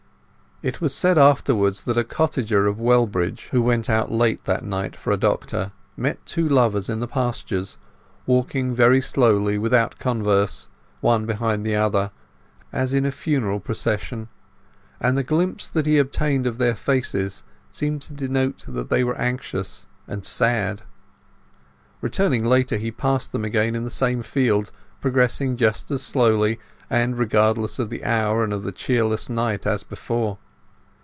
It 0.63 0.79
was 0.79 0.93
said 0.93 1.17
afterwards 1.17 1.81
that 1.85 1.97
a 1.97 2.03
cottager 2.03 2.67
of 2.67 2.77
Wellbridge, 2.77 3.47
who 3.49 3.63
went 3.63 3.89
out 3.89 4.11
late 4.11 4.43
that 4.43 4.63
night 4.63 4.95
for 4.95 5.09
a 5.09 5.17
doctor, 5.17 5.71
met 5.97 6.23
two 6.23 6.47
lovers 6.47 6.87
in 6.87 6.99
the 6.99 7.07
pastures, 7.07 7.79
walking 8.27 8.75
very 8.75 9.01
slowly, 9.01 9.57
without 9.57 9.97
converse, 9.97 10.67
one 10.99 11.25
behind 11.25 11.65
the 11.65 11.75
other, 11.75 12.11
as 12.71 12.93
in 12.93 13.07
a 13.07 13.11
funeral 13.11 13.59
procession, 13.59 14.27
and 14.99 15.17
the 15.17 15.23
glimpse 15.23 15.67
that 15.67 15.87
he 15.87 15.97
obtained 15.97 16.45
of 16.45 16.59
their 16.59 16.75
faces 16.75 17.41
seemed 17.71 18.03
to 18.03 18.13
denote 18.13 18.63
that 18.67 18.91
they 18.91 19.03
were 19.03 19.17
anxious 19.17 19.87
and 20.07 20.23
sad. 20.23 20.83
Returning 22.01 22.45
later, 22.45 22.77
he 22.77 22.91
passed 22.91 23.31
them 23.31 23.43
again 23.43 23.73
in 23.73 23.83
the 23.83 23.89
same 23.89 24.21
field, 24.21 24.69
progressing 24.99 25.57
just 25.57 25.89
as 25.89 26.03
slowly, 26.03 26.59
and 26.87 27.13
as 27.15 27.19
regardless 27.19 27.79
of 27.79 27.89
the 27.89 28.03
hour 28.05 28.43
and 28.43 28.53
of 28.53 28.61
the 28.61 28.71
cheerless 28.71 29.27
night 29.27 29.65
as 29.65 29.81
before. 29.83 30.37